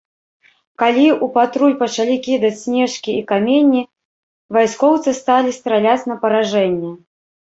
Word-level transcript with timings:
Калі 0.83 1.03
ў 1.07 1.25
патруль 1.35 1.73
пачалі 1.81 2.15
кідаць 2.27 2.59
снежкі 2.61 3.11
і 3.19 3.27
каменні, 3.31 3.83
вайскоўцы 4.57 5.09
сталі 5.19 5.53
страляць 5.61 6.07
на 6.13 6.21
паражэнне. 6.25 6.91